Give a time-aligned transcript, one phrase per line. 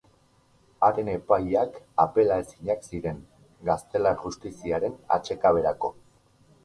[0.85, 3.21] Haren epaiak apelaezinak ziren,
[3.71, 5.93] gaztelar justiziaren atsekaberako.